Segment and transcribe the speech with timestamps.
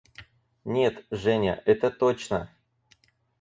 [0.65, 2.49] –Нет, Женя, это точно.